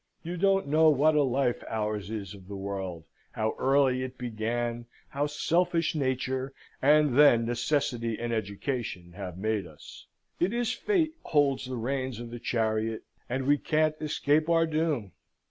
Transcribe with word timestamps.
You 0.23 0.35
don't 0.35 0.67
know 0.67 0.89
what 0.89 1.13
a 1.13 1.21
life 1.21 1.63
ours 1.69 2.09
is 2.09 2.33
of 2.33 2.47
the 2.47 2.55
world; 2.55 3.03
how 3.33 3.53
early 3.59 4.01
it 4.01 4.17
began; 4.17 4.87
how 5.09 5.27
selfish 5.27 5.93
Nature, 5.93 6.53
and 6.81 7.15
then 7.15 7.45
necessity 7.45 8.17
and 8.19 8.33
education, 8.33 9.11
have 9.11 9.37
made 9.37 9.67
us. 9.67 10.07
It 10.39 10.53
is 10.55 10.71
Fate 10.73 11.13
holds 11.21 11.65
the 11.67 11.77
reins 11.77 12.19
of 12.19 12.31
the 12.31 12.39
chariot, 12.39 13.03
and 13.29 13.45
we 13.45 13.59
can't 13.59 13.93
escape 14.01 14.49
our 14.49 14.65
doom. 14.65 15.11